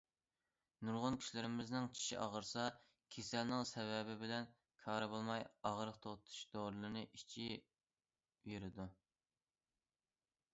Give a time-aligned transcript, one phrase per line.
[0.87, 2.63] نۇرغۇن كىشىلىرىمىزنىڭ چىشى ئاغرىسا،
[3.15, 4.47] كېسەلنىڭ سەۋەبى بىلەن
[4.85, 8.91] كارى بولماي، ئاغرىق توختىتىش دورىلىرىنى ئىچىۋېرىدۇ.